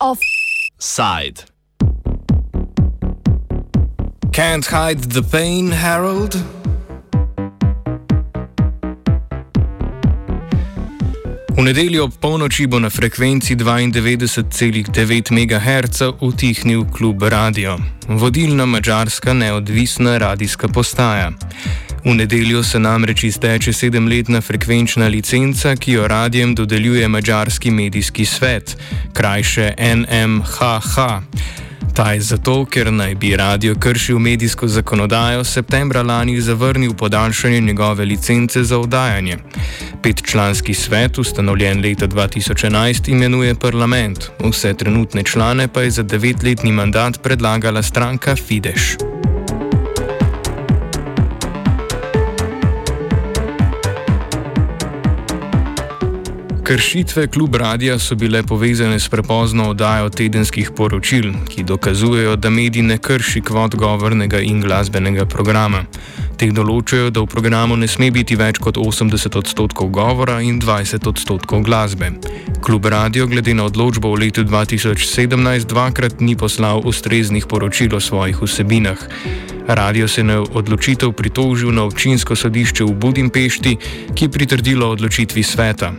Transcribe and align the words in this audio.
Offside. 0.00 1.44
Can't 4.32 4.66
hide 4.66 5.00
the 5.00 5.22
pain, 5.22 5.70
Harold? 5.70 6.63
V 11.54 11.62
nedeljo 11.62 12.04
ob 12.04 12.14
polnoči 12.18 12.66
bo 12.66 12.82
na 12.82 12.90
frekvenci 12.90 13.54
92,9 13.56 15.30
MHz 15.30 16.02
utihnil 16.20 16.84
klub 16.90 17.22
Radio, 17.22 17.78
vodilna 18.08 18.66
mačarska 18.66 19.32
neodvisna 19.32 20.18
radijska 20.18 20.68
postaja. 20.68 21.30
V 22.04 22.14
nedeljo 22.14 22.62
se 22.62 22.78
namreč 22.78 23.24
izteče 23.24 23.72
sedemletna 23.72 24.40
frekvenčna 24.40 25.06
licenca, 25.06 25.76
ki 25.76 25.92
jo 25.92 26.08
radijem 26.08 26.54
dodeljuje 26.54 27.08
Mačarski 27.08 27.70
medijski 27.70 28.24
svet, 28.24 28.76
krajše 29.12 29.74
NMHH. 29.78 30.98
Ta 31.94 32.12
je 32.12 32.20
zato, 32.20 32.64
ker 32.66 32.88
naj 32.92 33.14
bi 33.14 33.36
radio 33.36 33.74
kršil 33.78 34.18
medijsko 34.18 34.66
zakonodajo, 34.68 35.44
septembra 35.44 36.02
lani 36.02 36.40
zavrnil 36.40 36.94
podaljšanje 36.94 37.60
njegove 37.60 38.04
licence 38.04 38.64
za 38.64 38.78
oddajanje. 38.78 39.36
Petčlanski 40.02 40.74
svet, 40.74 41.18
ustanovljen 41.18 41.80
leta 41.80 42.06
2011, 42.06 43.08
imenuje 43.08 43.54
parlament, 43.54 44.30
vse 44.40 44.74
trenutne 44.74 45.22
člane 45.22 45.68
pa 45.68 45.82
je 45.82 45.90
za 45.90 46.02
devetletni 46.02 46.72
mandat 46.72 47.22
predlagala 47.22 47.82
stranka 47.82 48.36
Fidesz. 48.36 49.03
Kršitve 56.64 57.26
klub 57.26 57.54
radia 57.54 57.98
so 57.98 58.14
bile 58.14 58.42
povezane 58.42 59.00
s 59.00 59.08
prepozno 59.08 59.68
oddajo 59.70 60.08
tedenskih 60.08 60.70
poročil, 60.76 61.32
ki 61.48 61.62
dokazujejo, 61.62 62.36
da 62.36 62.50
medij 62.50 62.82
ne 62.82 62.96
krši 62.98 63.42
kvot 63.44 63.74
govornega 63.76 64.40
in 64.40 64.62
glasbenega 64.64 65.26
programa. 65.28 65.82
Teh 66.40 66.54
določajo, 66.56 67.10
da 67.12 67.20
v 67.20 67.28
programu 67.28 67.76
ne 67.76 67.84
sme 67.84 68.08
biti 68.10 68.40
več 68.40 68.62
kot 68.64 68.80
80 68.80 69.36
odstotkov 69.36 69.92
govora 69.92 70.40
in 70.40 70.56
20 70.56 71.04
odstotkov 71.12 71.66
glasbe. 71.68 72.14
Klub 72.64 72.88
radio 72.88 73.28
glede 73.28 73.52
na 73.52 73.68
odločbo 73.68 74.14
v 74.14 74.24
letu 74.24 74.48
2017 74.48 75.68
dvakrat 75.68 76.24
ni 76.24 76.32
poslal 76.32 76.80
ustreznih 76.80 77.44
poročil 77.44 77.92
o 77.92 78.00
svojih 78.00 78.40
vsebinah. 78.40 79.04
Radio 79.68 80.08
se 80.08 80.24
je 80.24 80.30
na 80.32 80.40
odločitev 80.40 81.12
pritožil 81.12 81.76
na 81.76 81.84
občinsko 81.84 82.32
sodišče 82.32 82.88
v 82.88 82.96
Budimpešti, 82.96 83.76
ki 84.16 84.24
je 84.24 84.32
pritrdilo 84.32 84.88
odločitvi 84.96 85.44
sveta. 85.44 85.92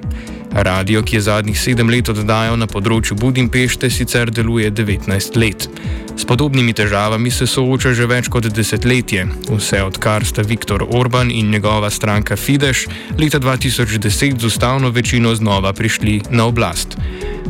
Radio, 0.55 1.01
ki 1.03 1.15
je 1.15 1.21
zadnjih 1.21 1.57
sedem 1.59 1.89
let 1.91 2.07
oddajal 2.07 2.55
na 2.55 2.63
področju 2.63 3.17
Budimpešte, 3.19 3.89
sicer 3.91 4.29
deluje 4.31 4.69
19 4.71 5.35
let. 5.35 5.67
S 6.15 6.23
podobnimi 6.23 6.71
težavami 6.71 7.27
se 7.27 7.43
sooča 7.43 7.91
že 7.91 8.07
več 8.07 8.29
kot 8.31 8.47
desetletje, 8.47 9.25
vse 9.49 9.81
odkar 9.83 10.23
sta 10.23 10.45
Viktor 10.47 10.85
Orban 10.87 11.27
in 11.27 11.51
njegova 11.51 11.89
stranka 11.91 12.37
Fidesz 12.39 12.85
leta 13.19 13.41
2010 13.43 14.39
z 14.39 14.47
ustavno 14.47 14.93
večino 14.95 15.35
znova 15.35 15.73
prišli 15.75 16.21
na 16.31 16.47
oblast. 16.47 16.95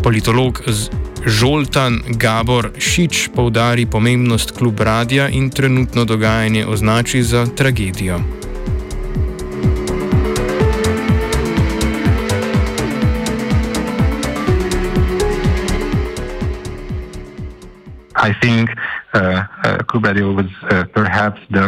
Politolog 0.02 0.64
Žoltan 1.26 2.02
Gabor 2.17 2.72
Šič 2.78 3.30
poudari 3.36 3.86
pomembnost 3.86 4.58
klub 4.58 4.81
radia 4.81 5.30
in 5.30 5.50
trenutno 5.53 6.06
dogajanje 6.09 6.66
označi 6.66 7.23
za 7.23 7.45
tragedijo. 7.45 8.44
I 18.25 18.33
think 18.33 18.71
uh, 19.13 19.43
uh, 19.63 19.83
was 20.39 20.52
uh, 20.71 20.86
perhaps 20.99 21.39
the 21.52 21.65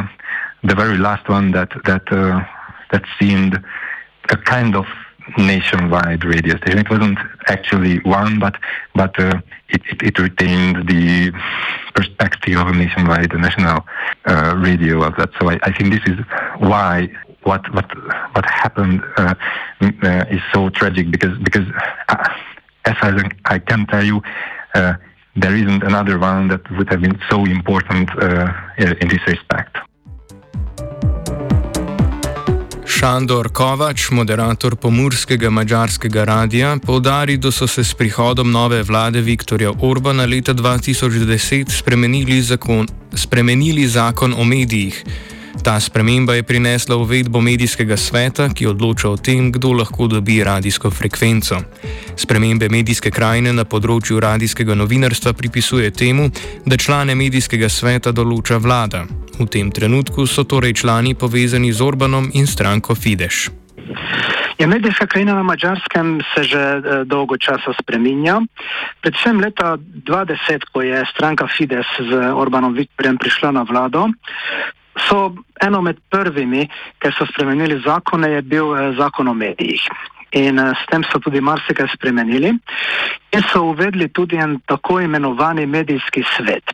the 0.63 0.73
very 0.73 0.97
last 0.97 1.29
one 1.29 1.51
that 1.51 1.69
that 1.85 2.05
uh, 2.11 2.43
that 2.91 3.03
seemed 3.19 3.53
a 4.29 4.37
kind 4.37 4.75
of 4.75 4.87
nationwide 5.37 6.23
radio 6.25 6.57
station. 6.57 6.79
It 6.79 6.89
wasn't 6.89 7.19
actually 7.47 7.99
one, 7.99 8.39
but 8.39 8.55
but 8.95 9.13
uh, 9.19 9.39
it, 9.69 9.81
it, 9.91 10.01
it, 10.09 10.19
retained 10.19 10.87
the 10.87 11.31
perspective 11.93 12.57
of 12.57 12.67
a 12.67 12.73
nationwide 12.73 13.33
national 13.47 13.85
uh, 14.25 14.55
radio 14.57 15.03
outlet. 15.03 15.29
So 15.39 15.51
I, 15.51 15.59
I, 15.61 15.71
think 15.75 15.93
this 15.93 16.05
is 16.11 16.17
why 16.57 17.07
what 17.43 17.71
what 17.75 17.89
what 18.33 18.45
happened 18.45 19.03
uh, 19.17 19.35
is 20.35 20.41
so 20.51 20.69
tragic 20.69 21.11
because 21.11 21.37
because 21.37 21.67
as 22.85 22.97
I 23.45 23.59
can 23.59 23.85
tell 23.85 24.03
you 24.03 24.23
there 25.41 25.55
isn't 25.55 25.83
another 25.83 26.17
one 26.19 26.47
that 26.47 26.61
would 26.71 26.89
have 26.89 27.01
been 27.01 27.17
so 27.29 27.45
important 27.45 28.09
uh, 28.21 28.47
in 29.01 29.07
this 29.07 29.23
respect. 29.27 29.77
Šandor 32.97 33.51
Kovač, 33.53 34.09
moderator 34.11 34.75
pomorskega 34.75 35.49
mađarskega 35.49 36.23
radia, 36.23 36.77
povdari, 36.85 37.37
da 37.37 37.51
so 37.51 37.67
se 37.67 37.83
s 37.83 37.93
prihodom 37.93 38.51
nove 38.51 38.83
vlade 38.83 39.21
Viktorja 39.21 39.71
Orbana 39.81 40.25
leta 40.25 40.53
2010 40.53 41.69
spremenili 41.69 42.41
zakon, 42.41 42.87
spremenili 43.13 43.87
zakon 43.87 44.33
o 44.33 44.43
medijih. 44.43 45.03
Ta 45.63 45.79
sprememba 45.79 46.33
je 46.33 46.43
prinesla 46.43 46.95
uvedbo 46.95 47.41
medijskega 47.41 47.97
sveta, 47.97 48.49
ki 48.53 48.67
odloča 48.67 49.09
o 49.09 49.17
tem, 49.17 49.51
kdo 49.51 49.71
lahko 49.73 50.07
dobi 50.07 50.43
radijsko 50.43 50.91
frekvenco. 50.91 51.59
Spremembe 52.15 52.69
medijske 52.69 53.11
krajine 53.11 53.53
na 53.53 53.65
področju 53.65 54.19
radijskega 54.19 54.75
novinarstva 54.75 55.33
pripisuje 55.33 55.91
temu, 55.91 56.29
da 56.65 56.77
člane 56.77 57.15
medijskega 57.15 57.69
sveta 57.69 58.11
določa 58.11 58.57
vlada. 58.57 59.05
V 59.39 59.45
tem 59.45 59.71
trenutku 59.71 60.25
so 60.25 60.43
torej 60.43 60.73
člani 60.81 61.15
povezani 61.15 61.73
z 61.73 61.81
Orbanom 61.81 62.31
in 62.33 62.47
stranko 62.47 62.95
Fidesz. 62.95 63.49
Ja, 64.57 64.67
medijska 64.67 65.05
krajina 65.05 65.35
na 65.37 65.43
Mačarskem 65.43 66.21
se 66.33 66.43
že 66.43 66.59
e, 66.59 66.81
dolgo 67.05 67.37
časa 67.37 67.73
spreminja. 67.81 68.41
Predvsem 69.01 69.39
leta 69.39 69.77
2020, 69.77 70.73
ko 70.73 70.81
je 70.81 71.05
stranka 71.13 71.45
Fides 71.47 71.85
z 72.01 72.33
Orbanom 72.33 72.73
Viktorjem 72.73 73.21
prišla 73.21 73.51
na 73.53 73.61
vlado, 73.61 74.07
so 75.07 75.33
eno 75.61 75.81
med 75.81 75.99
prvimi, 76.09 76.67
ki 76.99 77.11
so 77.17 77.25
spremenili 77.31 77.81
zakone, 77.85 78.29
je 78.31 78.41
bil 78.41 78.75
eh, 78.75 78.93
zakon 78.97 79.27
o 79.27 79.33
medijih. 79.33 79.83
In 80.35 80.59
uh, 80.59 80.75
s 80.75 80.83
tem 80.91 81.05
so 81.07 81.21
tudi 81.23 81.39
marsikaj 81.39 81.87
spremenili 81.93 82.49
in 83.31 83.43
so 83.47 83.61
uvedli 83.71 84.09
tudi 84.11 84.35
en 84.35 84.57
tako 84.67 84.99
imenovani 84.99 85.65
medijski 85.65 86.23
svet. 86.35 86.73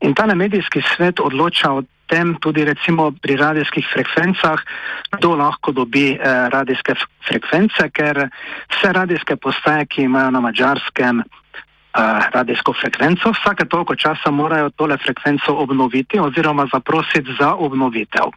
In 0.00 0.14
ta 0.14 0.26
medijski 0.34 0.82
svet 0.94 1.20
odloča 1.20 1.72
o 1.72 1.82
tem 2.06 2.36
tudi 2.40 2.64
recimo 2.64 3.10
pri 3.10 3.36
radijskih 3.36 3.86
frekvencah, 3.92 4.60
kdo 5.16 5.34
lahko 5.34 5.72
dobi 5.72 6.12
uh, 6.14 6.46
radijske 6.54 6.94
frekvence, 7.26 7.90
ker 7.90 8.28
vse 8.70 8.92
radijske 8.92 9.36
postaje, 9.36 9.86
ki 9.86 10.02
imajo 10.02 10.30
na 10.30 10.40
mačarskem 10.40 11.22
radijsko 12.32 12.72
frekvenco. 12.72 13.32
Vsake 13.32 13.64
toliko 13.64 13.96
časa 13.96 14.30
morajo 14.30 14.70
tole 14.70 14.96
frekvenco 14.96 15.54
obnoviti 15.54 16.18
oziroma 16.18 16.66
zaprositi 16.72 17.36
za 17.40 17.54
obnovitev. 17.54 18.32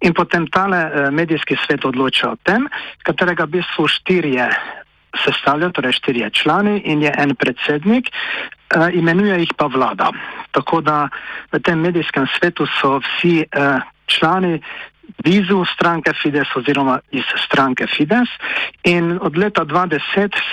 In 0.00 0.14
potem 0.14 0.46
tale 0.46 0.78
e, 0.78 1.10
medijski 1.10 1.56
svet 1.66 1.84
odloča 1.84 2.30
o 2.30 2.36
tem, 2.42 2.68
katerega 3.02 3.44
v 3.44 3.58
bistvu 3.58 3.88
štirje 3.88 4.48
sestavljajo, 5.24 5.72
torej 5.72 5.92
štirje 5.92 6.30
člani 6.30 6.80
in 6.84 7.02
je 7.02 7.12
en 7.18 7.34
predsednik, 7.34 8.10
e, 8.10 8.90
imenuje 8.92 9.38
jih 9.40 9.54
pa 9.56 9.66
vlada. 9.66 10.10
Tako 10.50 10.80
da 10.80 11.08
v 11.52 11.60
tem 11.62 11.80
medijskem 11.80 12.26
svetu 12.36 12.66
so 12.80 12.98
vsi 12.98 13.44
e, 13.44 13.46
člani 14.06 14.60
blizu 15.24 15.64
stranke 15.74 16.12
Fides 16.22 16.48
oziroma 16.56 16.98
iz 17.10 17.24
stranke 17.46 17.86
Fides. 17.86 18.28
In 18.84 19.18
od 19.22 19.36
leta 19.36 19.64
2010 19.64 20.00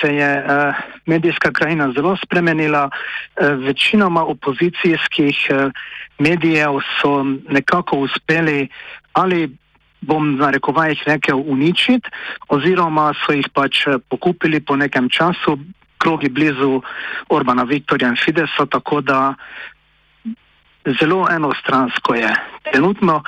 se 0.00 0.14
je 0.14 0.44
uh, 0.44 0.74
medijska 1.06 1.52
krajina 1.52 1.92
zelo 1.92 2.16
spremenila. 2.16 2.90
Uh, 2.90 3.64
večinoma 3.64 4.24
opozicijskih 4.24 5.36
uh, 5.50 5.72
medijev 6.18 6.80
so 7.00 7.24
nekako 7.48 7.96
uspeli 7.96 8.68
ali 9.12 9.56
bom 10.00 10.36
na 10.36 10.50
rekovajih 10.50 11.02
rekel 11.06 11.42
uničiti, 11.46 12.10
oziroma 12.48 13.12
so 13.14 13.32
jih 13.32 13.48
pač 13.54 13.86
pokupili 14.08 14.60
po 14.60 14.76
nekem 14.76 15.08
času, 15.08 15.58
krogi 15.98 16.28
blizu 16.28 16.82
Orbana 17.28 17.62
Viktorja 17.62 18.08
in 18.08 18.16
Fidesa, 18.24 18.66
tako 18.66 19.00
da 19.00 19.34
zelo 21.00 21.26
enostransko 21.30 22.14
je. 22.14 22.34
Trenutno 22.72 23.22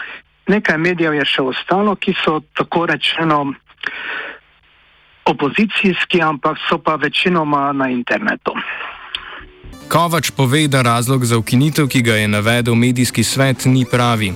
nekaj 0.48 0.78
medijev 0.78 1.14
je 1.14 1.24
še 1.24 1.42
ostalo, 1.42 1.96
ki 1.96 2.14
so 2.24 2.40
tako 2.54 2.86
rečeno 2.86 3.52
opozicijski, 5.24 6.20
ampak 6.22 6.58
so 6.68 6.78
pa 6.78 6.94
večinoma 6.94 7.72
na 7.72 7.88
internetu. 7.90 8.52
Kovač 9.88 10.30
pove, 10.30 10.68
da 10.68 10.82
razlog 10.82 11.24
za 11.24 11.38
ukinitev, 11.38 11.88
ki 11.88 12.02
ga 12.02 12.14
je 12.16 12.28
navedel 12.28 12.74
medijski 12.74 13.24
svet, 13.24 13.64
ni 13.64 13.84
pravi. 13.90 14.32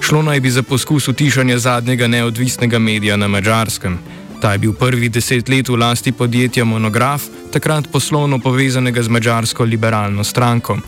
Šlo 0.00 0.22
naj 0.22 0.40
bi 0.40 0.50
za 0.50 0.62
poskus 0.62 1.08
utišanja 1.08 1.58
zadnjega 1.58 2.06
neodvisnega 2.06 2.78
medija 2.78 3.16
na 3.16 3.28
mačarskem. 3.28 3.98
Ta 4.42 4.52
je 4.52 4.58
bil 4.58 4.72
prvi 4.74 5.08
deset 5.08 5.48
let 5.48 5.68
v 5.68 5.78
lasti 5.78 6.12
podjetja 6.12 6.64
Monograf, 6.64 7.22
takrat 7.52 7.88
poslovno 7.92 8.38
povezanega 8.38 9.02
z 9.02 9.08
mačarsko 9.08 9.64
liberalno 9.64 10.24
stranko. 10.24 10.78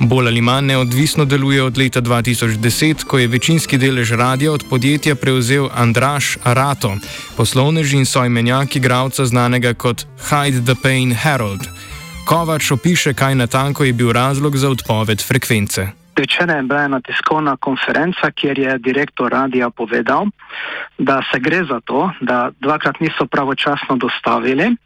Bolj 0.00 0.26
ali 0.26 0.40
manj 0.40 0.66
neodvisno 0.66 1.24
deluje 1.24 1.62
od 1.62 1.78
leta 1.78 2.02
2010, 2.02 3.04
ko 3.04 3.18
je 3.18 3.28
večinski 3.28 3.78
delež 3.78 4.12
radia 4.12 4.52
od 4.52 4.64
podjetja 4.70 5.14
prevzel 5.14 5.68
Andraš 5.74 6.38
Arato, 6.42 6.96
poslovnež 7.36 7.92
in 7.92 8.06
sojmenjak 8.06 8.76
igralca 8.76 9.26
znanega 9.26 9.74
kot 9.74 10.06
Hide 10.30 10.64
the 10.64 10.74
Pain 10.82 11.12
Herald. 11.12 11.68
Kovač 12.24 12.70
opiše, 12.70 13.14
kaj 13.14 13.34
natanko 13.34 13.84
je 13.84 13.92
bil 13.92 14.12
razlog 14.12 14.56
za 14.56 14.70
odpoved 14.70 15.22
frekvence. 15.22 16.03
Včeraj 16.22 16.56
je 16.56 16.62
bila 16.62 16.84
ena 16.84 17.00
tiskovna 17.00 17.56
konferenca, 17.56 18.30
kjer 18.30 18.58
je 18.58 18.78
direktor 18.78 19.32
radia 19.32 19.70
povedal, 19.70 20.26
da 20.98 21.22
se 21.32 21.40
gre 21.40 21.64
za 21.64 21.80
to, 21.80 22.10
da 22.20 22.50
dvakrat 22.60 23.00
niso 23.00 23.26
pravočasno 23.26 23.96
dostavili, 23.96 24.76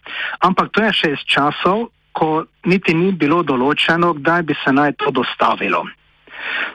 ampak 0.40 0.72
to 0.72 0.82
je 0.82 0.92
še 0.92 1.12
iz 1.12 1.22
časov, 1.28 1.88
ko 2.12 2.44
niti 2.64 2.94
ni 2.94 3.12
bilo 3.12 3.42
določeno, 3.42 4.14
kdaj 4.18 4.42
bi 4.42 4.56
se 4.64 4.72
naj 4.72 4.96
to 4.98 5.12
dostavilo. 5.14 5.84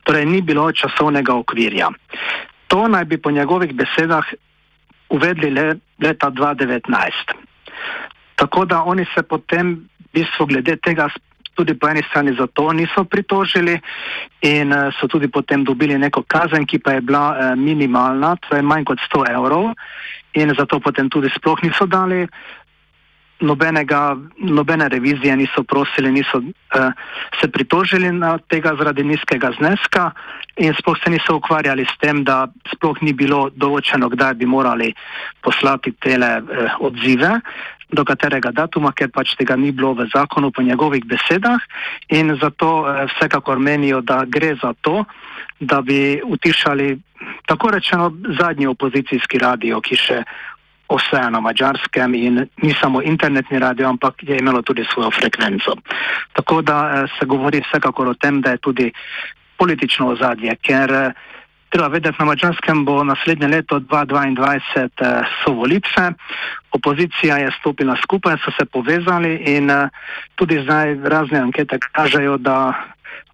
Torej, 0.04 0.26
ni 0.26 0.42
bilo 0.42 0.70
časovnega 0.72 1.34
okvirja. 1.34 1.90
To 2.68 2.88
naj 2.88 3.06
bi 3.06 3.18
po 3.18 3.32
njegovih 3.32 3.74
besedah 3.76 4.26
uvedli 5.10 5.50
le 5.50 5.80
leta 6.00 6.30
2019. 6.32 7.36
Tako 8.36 8.66
da 8.66 8.84
oni 8.84 9.06
se 9.16 9.24
potem 9.24 9.76
v 10.00 10.10
bistvu 10.14 10.46
glede 10.46 10.78
tega 10.78 11.10
tudi 11.54 11.74
po 11.74 11.88
eni 11.88 12.04
strani 12.10 12.36
za 12.40 12.48
to 12.48 12.74
niso 12.74 13.04
pritožili 13.04 13.80
in 14.42 14.74
uh, 14.74 14.94
so 15.00 15.08
tudi 15.08 15.28
potem 15.28 15.64
dobili 15.64 15.98
neko 15.98 16.24
kazen, 16.28 16.66
ki 16.66 16.80
pa 16.80 16.98
je 16.98 17.02
bila 17.02 17.24
uh, 17.32 17.56
minimalna, 17.60 18.36
to 18.36 18.56
je 18.56 18.62
manj 18.62 18.86
kot 18.86 19.00
100 19.14 19.30
evrov 19.32 19.72
in 20.34 20.54
zato 20.58 20.80
potem 20.80 21.10
tudi 21.10 21.30
sploh 21.30 21.62
niso 21.64 21.86
dali. 21.86 22.28
Nobenega, 23.44 24.16
nobene 24.40 24.88
revizije 24.88 25.36
niso 25.36 25.64
prosili, 25.68 26.12
niso 26.12 26.38
uh, 26.38 26.94
se 27.42 27.48
pritožili 27.52 28.12
na 28.12 28.38
tega 28.38 28.72
zaradi 28.78 29.04
nizkega 29.04 29.52
zneska 29.58 30.12
in 30.58 30.74
sploh 30.80 30.98
se 31.04 31.10
niso 31.10 31.36
ukvarjali 31.36 31.86
s 31.86 31.98
tem, 32.00 32.24
da 32.24 32.48
sploh 32.72 33.02
ni 33.02 33.12
bilo 33.14 33.50
določeno, 33.50 34.08
kdaj 34.10 34.38
bi 34.40 34.46
morali 34.46 34.94
poslati 35.44 35.92
tele 36.00 36.40
uh, 36.40 36.80
odzive 36.88 37.42
do 37.94 38.04
katerega 38.06 38.52
datuma, 38.52 38.92
ker 38.92 39.12
pač 39.14 39.36
tega 39.38 39.56
ni 39.56 39.72
bilo 39.72 39.94
v 39.94 40.10
zakonu 40.10 40.52
po 40.52 40.66
njegovih 40.66 41.06
besedah 41.06 41.62
in 42.10 42.34
zato 42.42 42.84
eh, 42.90 43.06
vsekakor 43.14 43.60
menijo, 43.60 44.02
da 44.02 44.24
gre 44.26 44.56
za 44.58 44.74
to, 44.82 45.06
da 45.60 45.82
bi 45.82 46.22
utišali 46.26 46.98
tako 47.46 47.72
rečeno 47.72 48.12
zadnji 48.40 48.68
opozicijski 48.68 49.40
radio, 49.40 49.80
ki 49.82 49.96
še 49.96 50.24
ostaja 50.94 51.30
na 51.30 51.40
mačarskem 51.40 52.14
in 52.14 52.42
ni 52.62 52.74
samo 52.82 53.02
internetni 53.02 53.60
radio, 53.60 53.88
ampak 53.90 54.24
je 54.24 54.38
imelo 54.38 54.62
tudi 54.62 54.84
svojo 54.94 55.12
frekvenco. 55.12 55.78
Tako 56.34 56.62
da 56.62 56.78
eh, 56.90 57.06
se 57.20 57.26
govori 57.26 57.62
vsekakor 57.62 58.08
o 58.08 58.18
tem, 58.18 58.42
da 58.42 58.58
je 58.58 58.58
tudi 58.58 58.92
politično 59.58 60.12
ozadje, 60.18 60.56
ker 60.62 60.92
eh, 60.92 61.14
Treba 61.74 61.88
vedeti, 61.90 62.16
na 62.20 62.26
mačarskem 62.26 62.86
bo 62.86 63.04
naslednje 63.04 63.48
leto 63.48 63.80
2022 63.80 64.62
eh, 64.78 65.24
so 65.42 65.54
volitve, 65.58 66.12
opozicija 66.72 67.38
je 67.38 67.50
stopila 67.60 67.96
skupaj, 68.04 68.38
so 68.46 68.52
se 68.54 68.66
povezali 68.66 69.34
in 69.56 69.70
eh, 69.70 69.90
tudi 70.36 70.60
zdaj 70.62 70.94
razne 71.04 71.40
ankete 71.40 71.80
kažejo, 71.92 72.38
da 72.38 72.74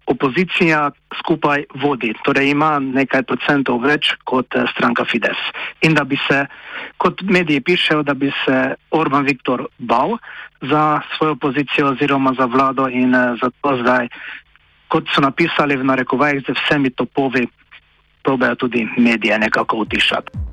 opozicija 0.06 0.90
skupaj 1.18 1.64
vodi, 1.74 2.14
torej 2.24 2.50
ima 2.50 2.78
nekaj 2.78 3.22
procentov 3.28 3.84
več 3.84 4.14
kot 4.24 4.56
eh, 4.56 4.64
stranka 4.72 5.04
Fides. 5.04 5.44
In 5.84 5.92
da 5.94 6.08
bi 6.08 6.16
se, 6.24 6.46
kot 6.96 7.20
mediji 7.22 7.60
pišejo, 7.60 8.02
da 8.02 8.14
bi 8.14 8.32
se 8.46 8.74
Orban 8.90 9.28
Viktor 9.28 9.66
bal 9.78 10.16
za 10.64 11.00
svojo 11.16 11.36
pozicijo 11.36 11.92
oziroma 11.92 12.32
za 12.40 12.48
vlado 12.48 12.88
in 12.88 13.12
zato 13.42 13.76
zdaj, 13.84 14.08
kot 14.88 15.12
so 15.12 15.20
napisali 15.20 15.76
v 15.76 15.84
narekovajih, 15.84 16.46
z 16.48 16.56
vsemi 16.56 16.90
topovi 16.90 17.44
probejo 18.22 18.54
tudi 18.54 18.88
medije 18.98 19.38
nekako 19.38 19.76
utišati. 19.76 20.49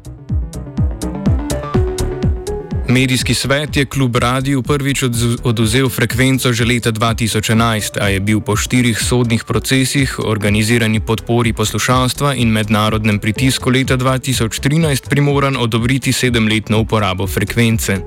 Medijski 2.89 3.33
svet 3.33 3.77
je 3.77 3.85
kljub 3.85 4.15
radiju 4.15 4.61
prvič 4.61 5.03
oduzel 5.43 5.89
frekvenco 5.89 6.53
že 6.53 6.65
leta 6.65 6.91
2011, 6.91 7.99
a 8.01 8.07
je 8.07 8.19
bil 8.19 8.39
po 8.39 8.55
štirih 8.55 8.99
sodnih 8.99 9.43
procesih, 9.43 10.19
organizirani 10.19 10.99
podpori 10.99 11.53
poslušalstva 11.53 12.33
in 12.35 12.47
mednarodnem 12.47 13.19
pritisku 13.19 13.69
leta 13.69 13.97
2013 13.97 15.09
primoran 15.09 15.57
odobriti 15.57 16.13
sedemletno 16.13 16.79
uporabo 16.79 17.27
frekvence. 17.27 17.99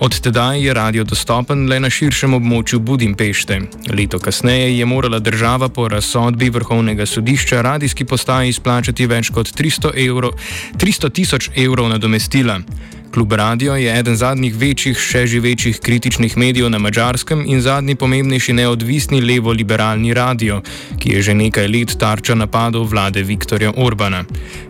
Od 0.00 0.20
tedaj 0.20 0.66
je 0.66 0.74
radio 0.74 1.04
dostopen 1.04 1.68
le 1.68 1.80
na 1.80 1.90
širšem 1.90 2.34
območju 2.34 2.78
Budimpešte. 2.78 3.60
Leto 3.96 4.18
kasneje 4.18 4.78
je 4.78 4.84
morala 4.84 5.18
država 5.18 5.68
po 5.68 5.88
razsodbi 5.88 6.50
Vrhovnega 6.50 7.06
sodišča 7.06 7.62
radijski 7.62 8.04
postaji 8.04 8.48
izplačati 8.48 9.06
več 9.06 9.30
kot 9.30 9.48
300 9.56 11.10
tisoč 11.12 11.50
evrov 11.56 11.88
nadomestila. 11.88 12.60
Klub 13.10 13.32
Radio 13.32 13.74
je 13.74 13.98
eden 13.98 14.16
zadnjih 14.16 14.54
večjih, 14.56 14.98
še 14.98 15.24
živečih 15.26 15.80
kritičnih 15.80 16.36
medijev 16.36 16.68
na 16.70 16.78
mačarskem 16.78 17.44
in 17.46 17.60
zadnji 17.60 17.94
pomembnejši 17.96 18.52
neodvisni 18.52 19.20
levo-liberalni 19.20 20.14
radio, 20.14 20.60
ki 21.00 21.14
je 21.16 21.22
že 21.22 21.34
nekaj 21.34 21.68
let 21.68 21.96
tarča 22.00 22.34
napadov 22.34 22.88
vlade 22.92 23.22
Viktorja 23.22 23.72
Orbana. 23.76 24.24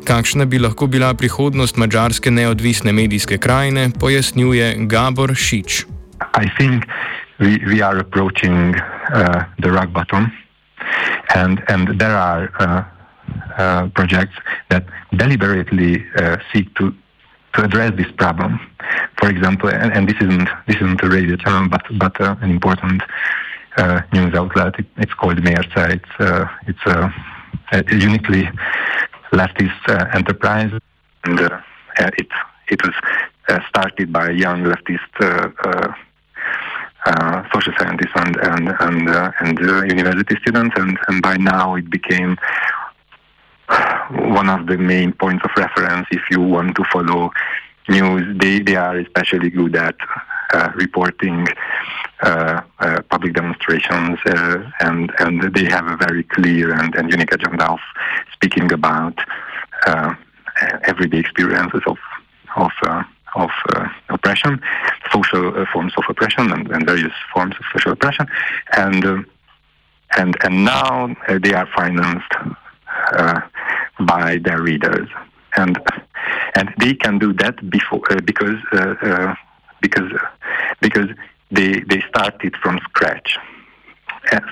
Kakšna 0.04 0.46
bi 0.46 0.58
lahko 0.58 0.86
bila 0.86 1.14
prihodnost 1.14 1.76
mačarske 1.76 2.30
neodvisne 2.30 2.92
medijske 2.92 3.38
krajine, 3.38 3.90
pojasnjuje 4.00 4.74
Gabor 4.86 5.34
Šič. 5.34 5.84
Mislim, 6.40 6.80
da 7.38 7.46
smo 7.46 8.00
approaching 8.00 8.74
uh, 8.74 9.42
the 9.62 9.70
rock 9.70 9.90
bottom 9.90 10.30
and, 11.34 11.60
and 11.68 11.98
there 11.98 12.16
are 12.16 12.48
uh, 12.60 12.82
uh, 13.58 13.88
projects 13.94 14.36
that 14.68 14.84
deliberately 15.12 16.04
uh, 16.16 16.36
seek 16.52 16.74
to 16.74 16.92
to 17.54 17.64
address 17.64 17.92
this 17.96 18.10
problem. 18.16 18.60
For 19.18 19.28
example, 19.28 19.68
and, 19.68 19.92
and 19.92 20.08
this 20.08 20.16
isn't 20.20 20.48
this 20.66 20.76
isn't 20.76 21.02
a 21.02 21.08
radio 21.08 21.36
channel, 21.36 21.68
but 21.68 21.82
but 21.98 22.20
uh, 22.20 22.36
an 22.40 22.50
important 22.50 23.02
uh, 23.76 24.02
news 24.12 24.34
outlet. 24.34 24.78
It, 24.78 24.86
it's 24.96 25.14
called 25.14 25.38
Meersa. 25.38 25.90
It's 25.90 26.20
uh, 26.20 26.46
it's 26.66 26.84
a, 26.86 27.12
a, 27.72 27.96
uniquely 27.96 28.48
leftist 29.32 29.88
uh, 29.88 30.06
enterprise, 30.14 30.72
and 31.24 31.40
uh, 31.40 31.60
it 31.98 32.28
it 32.68 32.80
was 32.84 32.94
uh, 33.48 33.60
started 33.68 34.12
by 34.12 34.28
a 34.28 34.32
young 34.32 34.64
leftist. 34.64 35.54
social 37.54 37.72
scientists 37.78 38.16
and 38.16 38.36
and 38.36 38.68
and, 38.80 39.08
and 39.40 39.58
university 39.88 40.36
students, 40.42 40.74
and, 40.78 40.98
and 41.08 41.22
by 41.22 41.36
now 41.36 41.74
it 41.74 41.88
became 41.90 42.36
one 44.10 44.48
of 44.48 44.66
the 44.66 44.78
main 44.78 45.12
points 45.12 45.44
of 45.44 45.50
reference 45.56 46.06
if 46.10 46.22
you 46.30 46.40
want 46.40 46.76
to 46.76 46.84
follow 46.92 47.30
news. 47.88 48.36
They, 48.38 48.60
they 48.60 48.76
are 48.76 48.96
especially 48.98 49.50
good 49.50 49.76
at 49.76 49.96
uh, 50.52 50.70
reporting 50.74 51.46
uh, 52.22 52.62
uh, 52.80 53.02
public 53.10 53.34
demonstrations, 53.34 54.18
uh, 54.26 54.70
and 54.80 55.12
and 55.18 55.54
they 55.54 55.64
have 55.66 55.86
a 55.86 55.96
very 55.96 56.24
clear 56.24 56.72
and, 56.72 56.94
and 56.94 57.10
unique 57.10 57.32
agenda 57.32 57.70
of 57.70 57.80
speaking 58.32 58.72
about 58.72 59.16
uh, 59.86 60.14
everyday 60.84 61.18
experiences 61.18 61.82
of 61.86 61.98
of 62.56 62.72
uh, 62.82 63.02
of 63.36 63.50
oppression, 64.08 64.60
social 65.12 65.64
forms 65.72 65.92
of 65.96 66.04
oppression, 66.08 66.50
and, 66.50 66.68
and, 66.72 66.86
various 66.86 67.12
forms 67.32 67.54
of 67.60 67.64
social 67.72 67.92
oppression, 67.92 68.26
and 68.76 69.04
and 70.16 70.36
and 70.42 70.64
now 70.64 71.14
they 71.40 71.52
are 71.52 71.68
financed 71.76 72.32
by 74.00 74.38
their 74.38 74.62
readers, 74.62 75.08
and 75.56 75.78
and 76.54 76.72
they 76.78 76.94
can 76.94 77.18
do 77.18 77.32
that 77.34 77.70
before 77.70 78.02
uh, 78.10 78.20
because 78.24 78.58
uh, 78.72 78.94
uh, 79.02 79.34
because 79.80 80.10
because 80.80 81.08
they 81.50 81.80
they 81.80 82.02
started 82.08 82.54
from 82.62 82.78
scratch. 82.88 83.38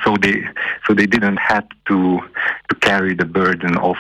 so 0.05 0.17
they 0.17 0.43
so 0.87 0.95
they 0.95 1.07
didn't 1.07 1.37
have 1.37 1.69
to 1.89 2.21
to 2.69 2.75
carry 2.81 3.15
the 3.15 3.25
burden 3.25 3.77
of 3.79 3.97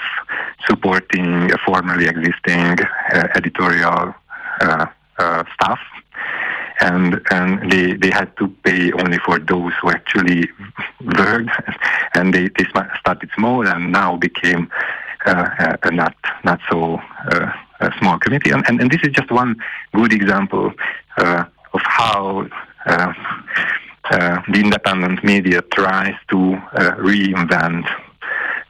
supporting 0.68 1.52
a 1.52 1.58
formerly 1.66 2.06
existing 2.06 2.78
uh, 3.12 3.28
editorial 3.34 4.14
uh, 4.60 4.86
uh, 5.18 5.44
staff. 5.54 5.80
And 6.80 7.20
and 7.30 7.70
they 7.70 7.94
they 7.94 8.10
had 8.10 8.36
to 8.36 8.48
pay 8.64 8.92
only 8.92 9.18
for 9.18 9.38
those 9.38 9.72
who 9.80 9.90
actually 9.90 10.48
worked 11.00 11.50
and 12.14 12.34
they, 12.34 12.48
they 12.48 12.66
started 13.00 13.30
small 13.34 13.66
and 13.66 13.92
now 13.92 14.16
became 14.16 14.68
uh, 15.26 15.76
a 15.82 15.90
not 15.90 16.14
not 16.44 16.60
so 16.70 17.00
uh, 17.30 17.52
a 17.80 17.92
small 17.98 18.18
committee. 18.18 18.50
And, 18.50 18.64
and, 18.68 18.80
and, 18.80 18.90
this 18.90 19.02
is 19.02 19.12
just 19.12 19.30
one 19.30 19.56
good 19.94 20.12
example 20.12 20.72
uh, 21.18 21.44
of 21.74 21.80
how 21.82 22.48
uh, 22.86 23.12
the 24.48 24.60
independent 24.60 25.22
media 25.24 25.60
tries 25.74 26.14
to 26.30 26.36
reinvent 26.98 27.86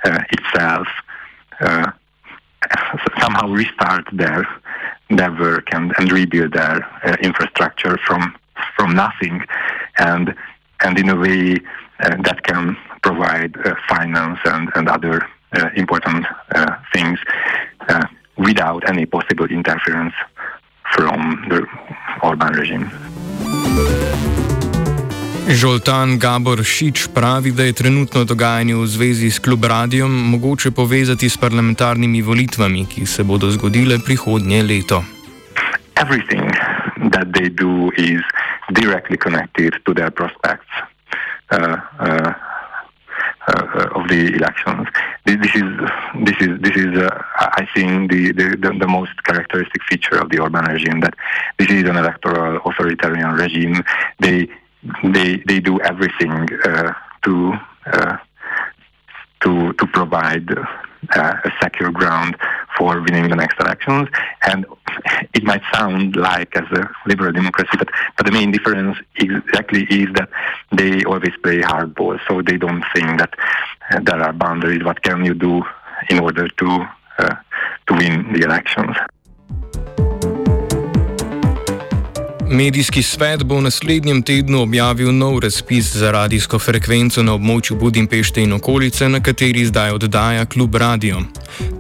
itself 0.05 0.89
somehow 3.21 3.49
restart 3.49 4.07
their 4.13 4.47
their 5.11 5.33
work 5.33 5.73
and, 5.73 5.93
and 5.99 6.11
rebuild 6.11 6.53
their 6.53 6.85
uh, 7.05 7.17
infrastructure 7.23 7.99
from 8.07 8.35
from 8.77 8.95
nothing, 8.95 9.43
and 9.99 10.35
and 10.85 10.99
in 10.99 11.09
a 11.09 11.17
way 11.17 11.57
uh, 12.01 12.17
that 12.23 12.43
can 12.43 12.77
provide 13.03 13.57
uh, 13.65 13.75
finance 13.89 14.39
and 14.45 14.71
and 14.75 14.89
other 14.89 15.23
uh, 15.23 15.27
important 15.75 16.27
uh, 16.55 16.67
things 16.93 17.19
uh, 17.89 18.07
without 18.37 18.89
any 18.89 19.07
possible 19.07 19.47
interference 19.47 20.15
from 20.95 21.47
the 21.49 21.67
Orban 22.23 22.53
regime. 22.53 22.91
Žoltan 25.47 26.19
Gabor 26.19 26.65
Šič 26.65 27.07
pravi, 27.15 27.53
da 27.55 27.63
je 27.63 27.73
trenutno 27.73 28.25
dogajanje 28.25 28.75
v 28.75 28.87
zvezi 28.87 29.31
s 29.31 29.39
klub 29.39 29.65
radijom 29.65 30.11
mogoče 30.11 30.71
povezati 30.71 31.29
s 31.29 31.37
parlamentarnimi 31.39 32.23
volitvami, 32.23 32.87
ki 32.87 33.07
se 33.07 33.25
bodo 33.25 33.51
zgodile 33.51 33.99
prihodnje 33.99 34.63
leto. 34.63 35.05
Everything 35.97 36.51
that 37.15 37.31
they 37.33 37.49
do 37.49 37.91
is 37.97 38.21
directly 38.75 39.17
connected 39.17 39.73
to 39.85 39.95
their 39.95 40.11
prospects 40.11 40.67
uh, 41.51 41.57
uh, 41.57 41.77
uh, 42.01 42.46
of 43.47 44.09
the 44.09 44.35
elections. 44.35 44.87
This 45.25 45.55
is 45.55 45.69
this 46.25 46.37
is 46.41 46.61
this 46.61 46.77
is 46.77 46.99
uh, 46.99 47.23
I 47.37 47.67
think 47.75 48.11
the, 48.11 48.33
the, 48.33 48.77
the, 48.79 48.89
most 48.89 49.23
characteristic 49.25 49.83
feature 49.89 50.19
of 50.19 50.31
the 50.31 50.39
Orban 50.41 50.65
regime 50.65 51.01
that 51.01 51.15
this 51.59 51.71
is 51.71 51.85
an 51.85 51.97
electoral 51.97 52.61
authoritarian 52.65 53.33
regime. 53.33 53.83
They 54.21 54.49
they 55.05 55.37
they 55.47 55.61
do 55.61 55.81
everything 55.81 56.49
uh, 56.65 56.93
to 57.25 57.55
uh, 57.93 58.17
to 59.43 59.73
to 59.75 59.87
provide 59.87 60.49
uh, 61.15 61.35
a 61.45 61.51
secure 61.63 61.91
ground 61.91 62.37
for 62.77 63.01
winning 63.01 63.29
the 63.29 63.37
next 63.37 63.59
elections. 63.61 64.09
And 64.43 64.67
it 65.35 65.45
might 65.45 65.63
sound 65.73 66.17
like 66.17 66.57
as 66.57 66.71
a 66.73 66.89
liberal 67.07 67.33
democracy, 67.33 67.71
but, 67.79 67.89
but 68.17 68.27
the 68.27 68.33
main 68.33 68.51
difference 68.51 68.99
exactly 69.17 69.85
is 69.85 70.09
that 70.15 70.29
they 70.73 71.05
always 71.05 71.35
play 71.43 71.61
hardball. 71.61 72.19
So 72.29 72.43
they 72.43 72.57
don't 72.57 72.85
think 72.95 73.19
that 73.19 73.35
uh, 73.91 74.01
there 74.01 74.23
are 74.23 74.33
boundaries. 74.33 74.85
What 74.85 75.03
can 75.03 75.25
you 75.25 75.35
do 75.35 75.63
in 76.11 76.19
order 76.21 76.49
to 76.49 76.89
uh, 77.19 77.35
to 77.89 77.95
win 77.95 78.33
the 78.33 78.43
elections? 78.43 78.97
Medijski 82.51 83.03
svet 83.03 83.45
bo 83.45 83.57
v 83.59 83.63
naslednjem 83.63 84.23
tednu 84.23 84.63
objavil 84.63 85.13
nov 85.13 85.39
razpis 85.39 85.97
za 85.97 86.11
radijsko 86.11 86.59
frekvenco 86.59 87.23
na 87.23 87.35
območju 87.35 87.77
Budimpešte 87.81 88.43
in 88.43 88.53
okolice, 88.53 89.09
na 89.09 89.21
kateri 89.21 89.65
zdaj 89.67 89.91
oddaja 89.91 90.45
klub 90.47 90.75
Radio. 90.75 91.21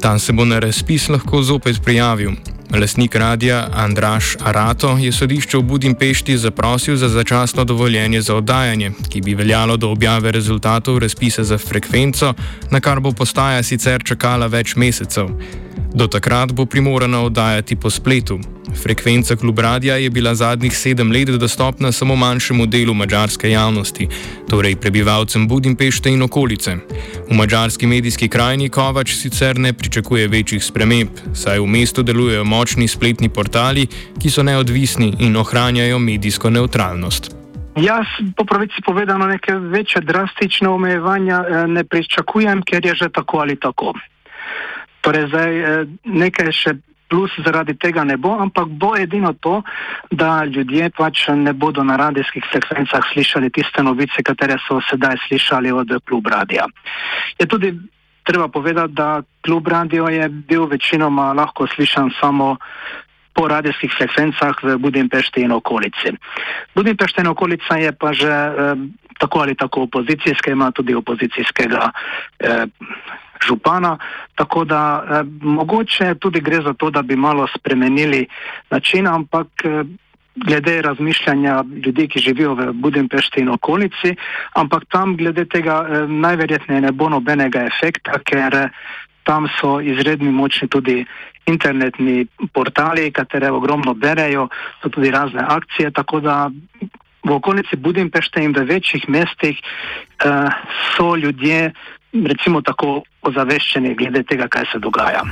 Tam 0.00 0.18
se 0.18 0.32
bo 0.32 0.44
na 0.44 0.58
razpis 0.58 1.08
lahko 1.08 1.42
zopet 1.42 1.78
prijavil. 1.84 2.34
Lasnik 2.74 3.14
radia 3.14 3.68
Andraš 3.74 4.36
Arato 4.42 4.96
je 4.98 5.12
sodišče 5.12 5.58
v 5.58 5.62
Budimpešti 5.62 6.38
zaprosil 6.38 6.96
za 6.96 7.08
začasno 7.08 7.64
dovoljenje 7.64 8.20
za 8.20 8.34
oddajanje, 8.34 8.90
ki 9.08 9.20
bi 9.20 9.34
veljalo 9.34 9.76
do 9.76 9.90
objave 9.90 10.32
rezultatov 10.32 10.98
razpisa 10.98 11.44
za 11.44 11.58
frekvenco, 11.58 12.34
na 12.70 12.80
kar 12.80 13.00
bo 13.00 13.12
postaja 13.12 13.62
sicer 13.62 14.02
čakala 14.04 14.46
več 14.46 14.74
mesecev. 14.76 15.30
Do 15.94 16.06
takrat 16.06 16.52
bo 16.52 16.66
primorana 16.66 17.22
oddajati 17.22 17.76
po 17.76 17.90
spletu. 17.90 18.55
Frekvenca 18.74 19.36
klub 19.36 19.58
radia 19.58 19.96
je 19.96 20.10
bila 20.10 20.34
zadnjih 20.34 20.78
sedem 20.78 21.12
let 21.12 21.28
dostopna 21.28 21.92
samo 21.92 22.16
manjšemu 22.16 22.66
delu 22.66 22.94
mađarske 22.94 23.50
javnosti, 23.50 24.08
torej 24.50 24.76
prebivalcem 24.76 25.48
Budimpešte 25.48 26.10
in 26.10 26.22
okolice. 26.22 26.76
V 27.30 27.34
mađarski 27.34 27.86
medijski 27.86 28.28
krajini 28.28 28.68
Kovač 28.68 29.14
sicer 29.14 29.58
ne 29.58 29.72
pričakuje 29.72 30.28
večjih 30.28 30.64
sprememb, 30.64 31.10
saj 31.34 31.60
v 31.60 31.66
mestu 31.66 32.02
delujejo 32.02 32.44
močni 32.44 32.88
spletni 32.88 33.28
portali, 33.28 33.86
ki 34.22 34.30
so 34.30 34.42
neodvisni 34.42 35.14
in 35.18 35.36
ohranjajo 35.36 35.98
medijsko 35.98 36.50
neutralnost. 36.50 37.36
Jaz, 37.76 38.06
po 38.36 38.44
pravici 38.44 38.82
povedano, 38.86 39.26
neke 39.26 39.52
večje 39.54 40.00
drastične 40.00 40.68
omejevanja 40.68 41.44
eh, 41.48 41.66
ne 41.66 41.84
pričakujem, 41.84 42.62
ker 42.62 42.86
je 42.86 42.94
že 42.94 43.08
tako 43.08 43.38
ali 43.38 43.60
tako. 43.60 43.92
Torej, 45.00 45.28
zdaj 45.28 45.58
eh, 45.60 45.86
nekaj 46.04 46.52
še 46.52 46.74
plus 47.08 47.30
zaradi 47.44 47.76
tega 47.78 48.04
ne 48.04 48.16
bo, 48.16 48.34
ampak 48.40 48.68
bo 48.68 48.96
edino 48.96 49.32
to, 49.40 49.62
da 50.10 50.44
ljudje 50.44 50.90
pač 50.90 51.28
ne 51.34 51.52
bodo 51.52 51.84
na 51.84 51.96
radijskih 51.96 52.44
sekvencah 52.52 53.04
slišali 53.12 53.50
tiste 53.50 53.82
novice, 53.82 54.22
katere 54.22 54.58
so 54.68 54.80
sedaj 54.90 55.16
slišali 55.28 55.72
od 55.72 55.98
klub 56.08 56.26
radija. 56.26 56.66
Je 57.38 57.46
tudi 57.46 57.74
treba 58.26 58.48
povedati, 58.48 58.92
da 58.92 59.22
klub 59.44 59.68
radio 59.68 60.08
je 60.08 60.28
bil 60.28 60.66
večinoma 60.66 61.32
lahko 61.32 61.66
slišan 61.66 62.10
samo 62.20 62.56
po 63.36 63.48
radijskih 63.48 63.92
frekvencah 63.92 64.62
v 64.62 64.78
Budimpešti 64.78 65.44
in 65.44 65.52
okolici. 65.52 66.16
Budimpešta 66.74 67.20
in 67.20 67.28
okolica 67.28 67.76
je 67.76 67.92
pa 67.92 68.12
že 68.12 68.32
eh, 68.32 68.74
tako 69.18 69.38
ali 69.44 69.54
tako 69.54 69.82
opozicijska, 69.82 70.50
ima 70.50 70.70
tudi 70.70 70.94
opozicijskega 70.94 71.90
eh, 72.40 72.66
župana, 73.48 73.98
tako 74.34 74.64
da 74.64 75.04
eh, 75.04 75.22
mogoče 75.40 76.14
tudi 76.14 76.40
gre 76.40 76.62
za 76.62 76.74
to, 76.74 76.90
da 76.90 77.02
bi 77.02 77.16
malo 77.16 77.46
spremenili 77.56 78.26
način, 78.70 79.06
ampak 79.06 79.46
eh, 79.64 79.84
glede 80.36 80.82
razmišljanja 80.82 81.64
ljudi, 81.86 82.08
ki 82.08 82.18
živijo 82.18 82.54
v 82.54 82.72
Budimpešti 82.72 83.40
in 83.40 83.48
okolici, 83.48 84.16
ampak 84.54 84.84
tam 84.88 85.16
glede 85.16 85.44
tega 85.44 85.86
eh, 85.88 86.06
najverjetneje 86.08 86.80
ne 86.80 86.92
bo 86.92 87.08
nobenega 87.08 87.64
efekta, 87.64 88.20
ker 88.24 88.54
eh, 88.54 88.68
tam 89.24 89.48
so 89.60 89.80
izredni 89.80 90.30
močni 90.30 90.68
tudi 90.68 91.04
internetni 91.46 92.26
portali, 92.52 93.10
katere 93.12 93.50
ogromno 93.50 93.94
berejo, 93.94 94.48
so 94.82 94.88
tudi 94.88 95.10
razne 95.10 95.42
akcije, 95.48 95.90
tako 95.90 96.20
da 96.20 96.50
v 97.26 97.32
okolici 97.34 97.76
Budimpešte 97.76 98.42
in 98.42 98.54
v 98.54 98.62
večjih 98.62 99.08
mestih 99.08 99.58
uh, 99.58 100.46
so 100.94 101.16
ljudje 101.16 101.72
recimo 102.24 102.62
tako 102.62 103.02
ozaveščeni 103.22 103.94
glede 103.94 104.22
tega, 104.22 104.48
kaj 104.48 104.64
se 104.72 104.78
dogaja. 104.78 105.22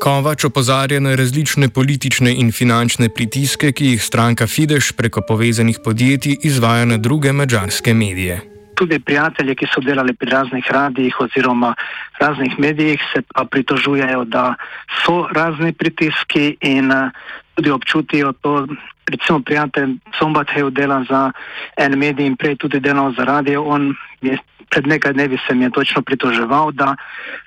Kovač 0.00 0.44
opozarja 0.44 1.00
na 1.00 1.14
različne 1.16 1.68
politične 1.68 2.34
in 2.38 2.52
finančne 2.52 3.08
pritiske, 3.08 3.72
ki 3.72 3.94
jih 3.94 4.02
stranka 4.02 4.46
Fidesz 4.46 4.92
preko 4.92 5.22
povezanih 5.28 5.80
podjetij 5.84 6.36
izvaja 6.44 6.84
na 6.84 6.96
druge 6.96 7.32
mađarske 7.32 7.94
medije. 7.94 8.40
Tudi 8.76 8.98
prijatelji, 9.00 9.54
ki 9.56 9.66
so 9.72 9.80
delali 9.80 10.12
pri 10.14 10.30
raznih 10.30 10.66
radijih 10.70 11.20
oziroma 11.20 11.74
raznih 12.20 12.58
medijih, 12.58 13.00
se 13.12 13.22
pa 13.34 13.46
pritožujejo, 13.50 14.24
da 14.24 14.54
so 15.00 15.26
razni 15.32 15.72
pritiski 15.72 16.56
in 16.60 16.92
eh, 16.92 17.10
tudi 17.54 17.70
občutijo 17.70 18.32
to 18.32 18.66
recimo 19.06 19.40
prijatelj 19.40 19.96
Sombathev 20.18 20.70
dela 20.70 21.04
za 21.08 21.32
en 21.76 21.98
medij 21.98 22.26
in 22.26 22.36
prej 22.36 22.56
tudi 22.56 22.80
delal 22.80 23.12
za 23.16 23.24
radio, 23.24 23.62
on 23.62 23.94
je 24.20 24.38
pred 24.70 24.86
nekaj 24.86 25.12
dnevi 25.12 25.38
se 25.46 25.54
mi 25.54 25.64
je 25.64 25.70
točno 25.70 26.02
pritoževal, 26.02 26.72
da 26.72 26.96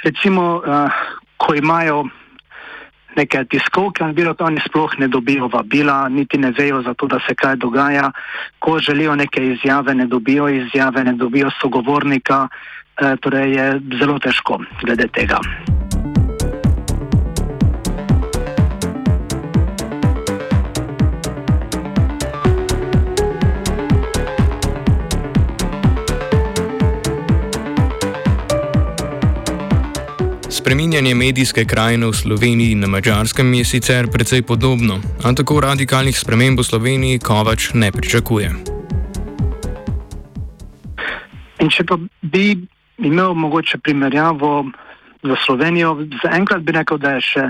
recimo, 0.04 0.63
uh, 0.66 0.92
ko 1.38 1.56
imajo 1.56 2.06
neke 3.16 3.44
tiskovke, 3.46 4.04
bilo 4.13 4.34
to 4.34 4.46
oni 4.46 4.62
sploh 4.66 4.92
ne 5.00 5.08
dobijo 5.08 5.48
vabila, 5.48 6.10
niti 6.10 6.38
ne 6.38 6.51
vejo 6.51 6.82
za 6.82 6.94
to, 6.94 7.08
da 7.08 7.20
se 7.28 7.36
kaj 7.36 7.56
dogaja, 7.56 8.12
ko 8.60 8.80
želijo 8.80 9.16
neke 9.16 9.51
izjave, 9.54 9.96
ne 9.96 10.06
dobijo 10.06 10.48
izjave, 10.50 11.04
ne 11.04 11.13
dobijo 11.13 11.51
sogovornika, 11.62 12.48
uh, 12.48 13.20
torej 13.22 13.51
je 13.54 13.82
zelo 14.00 14.20
težko 14.20 14.62
glede 14.84 15.08
tega. 15.08 15.39
Spreminjanje 30.60 31.16
medijske 31.16 31.63
krajine 31.66 32.08
v 32.08 32.13
Sloveniji 32.13 32.72
in 32.72 32.80
na 32.84 32.88
Mačarskem 32.88 33.54
je 33.54 33.66
sicer 33.66 34.08
precej 34.12 34.42
podobno, 34.44 35.00
a 35.24 35.32
tako 35.32 35.62
radikalnih 35.63 36.18
sprememb 36.20 36.60
v 36.60 36.63
Sloveniji 36.68 37.20
Kovač 37.24 37.70
ne 37.80 37.88
pričakuje. 37.92 38.50
In 41.63 41.72
če 41.72 41.86
pa 41.88 41.96
bi 42.22 42.60
imel 43.00 43.34
mogoče 43.39 43.80
primerjavo 43.80 44.68
za 45.24 45.39
Slovenijo, 45.46 45.96
zaenkrat 46.24 46.68
bi 46.68 46.75
rekel, 46.75 47.00
da 47.00 47.16
je 47.16 47.24
še 47.24 47.48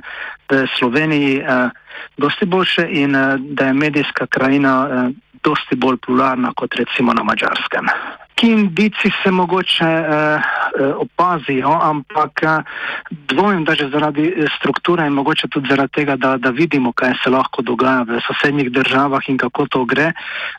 v 0.54 0.62
Sloveniji 0.78 1.42
eh, 1.42 1.74
dosti 2.22 2.46
boljše 2.46 2.86
in 2.94 3.16
eh, 3.16 3.42
da 3.58 3.74
je 3.74 3.74
medijska 3.74 4.30
krajina 4.30 4.86
eh, 4.86 5.12
dosti 5.44 5.76
bolj 5.76 5.98
pluralna 6.06 6.54
kot 6.54 6.78
recimo 6.78 7.14
na 7.14 7.26
Mačarskem. 7.26 7.90
Ki 8.38 8.54
indici 8.54 9.10
se 9.24 9.32
mogoče 9.32 9.90
eh, 9.90 10.58
opazijo, 10.84 11.72
ampak 11.82 12.44
eh, 12.44 12.64
dvomim, 13.12 13.64
da 13.64 13.76
že 13.76 13.90
zaradi 13.90 14.28
eh, 14.28 14.48
strukture 14.58 15.08
in 15.08 15.14
mogoče 15.14 15.48
tudi 15.48 15.70
zaradi 15.70 15.92
tega, 15.92 16.16
da, 16.16 16.38
da 16.38 16.50
vidimo, 16.50 16.92
kaj 16.94 17.14
se 17.24 17.30
lahko 17.30 17.62
dogaja 17.62 18.04
v 18.08 18.22
sosednjih 18.28 18.72
državah 18.72 19.30
in 19.30 19.38
kako 19.38 19.68
to 19.68 19.86
gre, 19.86 20.12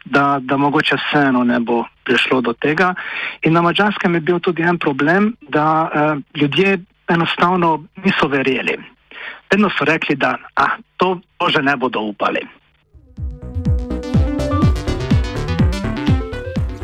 da, 0.04 0.38
da 0.42 0.56
mogoče 0.56 0.96
vseeno 0.96 1.44
ne 1.44 1.60
bo 1.60 1.84
prišlo 2.04 2.40
do 2.40 2.52
tega. 2.52 2.94
In 3.42 3.52
na 3.52 3.62
mačarskem 3.62 4.14
je 4.14 4.20
bil 4.20 4.40
tudi 4.40 4.62
en 4.62 4.78
problem, 4.78 5.34
da 5.48 5.66
eh, 5.88 6.16
ljudje 6.40 6.78
enostavno 7.08 7.84
niso 8.04 8.28
verjeli. 8.28 8.78
Vedno 9.50 9.70
so 9.70 9.84
rekli, 9.84 10.14
da 10.16 10.38
ah, 10.54 10.78
to, 10.96 11.18
to 11.38 11.50
že 11.50 11.62
ne 11.62 11.76
bodo 11.76 12.00
upali. 12.00 12.59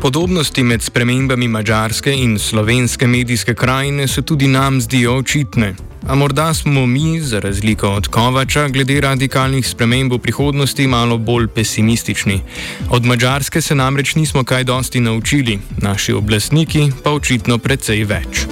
Podobnosti 0.07 0.63
med 0.63 0.81
spremembami 0.81 1.47
mađarske 1.47 2.13
in 2.15 2.39
slovenske 2.39 3.07
medijske 3.07 3.53
krajine 3.53 4.07
se 4.07 4.21
tudi 4.21 4.47
nam 4.47 4.81
zdijo 4.81 5.17
očitne. 5.17 5.75
A 6.07 6.15
morda 6.15 6.53
smo 6.53 6.85
mi, 6.85 7.19
za 7.21 7.39
razliko 7.39 7.89
od 7.89 8.07
Kovača, 8.07 8.67
glede 8.67 9.01
radikalnih 9.01 9.67
sprememb 9.67 10.13
v 10.13 10.19
prihodnosti 10.19 10.87
malo 10.87 11.17
bolj 11.17 11.47
pesimistični. 11.47 12.41
Od 12.89 13.05
Mačarske 13.05 13.61
se 13.61 13.75
namreč 13.75 14.15
nismo 14.15 14.43
kaj 14.43 14.63
dosti 14.63 14.99
naučili, 14.99 15.59
naši 15.77 16.13
oblastniki 16.13 16.91
pa 17.03 17.11
očitno 17.11 17.57
precej 17.57 18.03
več. 18.03 18.45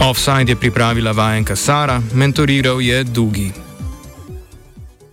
Offside 0.00 0.52
je 0.52 0.56
pripravila 0.56 1.12
vajenka 1.12 1.56
Sara, 1.56 2.02
mentoriral 2.14 2.80
je 2.80 3.04
Dugi. 3.04 3.67